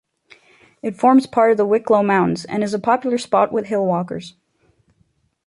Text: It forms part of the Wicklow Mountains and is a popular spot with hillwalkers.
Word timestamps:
It 0.81 0.95
forms 0.97 1.27
part 1.27 1.51
of 1.51 1.57
the 1.57 1.65
Wicklow 1.67 2.01
Mountains 2.01 2.43
and 2.45 2.63
is 2.63 2.73
a 2.73 2.79
popular 2.79 3.19
spot 3.19 3.51
with 3.51 3.65
hillwalkers. 3.67 4.33